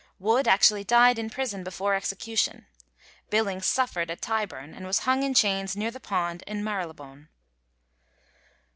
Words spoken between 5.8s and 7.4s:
the pond in Marylebone.